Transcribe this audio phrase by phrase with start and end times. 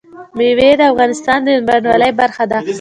[0.37, 2.57] مېوې د افغانستان د بڼوالۍ برخه ده.